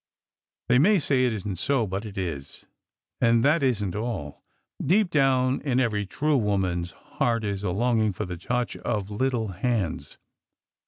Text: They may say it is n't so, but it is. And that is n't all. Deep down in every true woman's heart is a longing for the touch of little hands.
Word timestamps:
They 0.67 0.79
may 0.79 0.97
say 0.97 1.25
it 1.25 1.31
is 1.33 1.47
n't 1.47 1.59
so, 1.59 1.85
but 1.85 2.05
it 2.07 2.17
is. 2.17 2.65
And 3.21 3.45
that 3.45 3.61
is 3.61 3.83
n't 3.85 3.93
all. 3.95 4.41
Deep 4.83 5.11
down 5.11 5.61
in 5.61 5.79
every 5.79 6.07
true 6.07 6.37
woman's 6.37 6.89
heart 6.89 7.43
is 7.43 7.61
a 7.61 7.69
longing 7.69 8.11
for 8.11 8.25
the 8.25 8.35
touch 8.35 8.75
of 8.77 9.11
little 9.11 9.49
hands. 9.49 10.17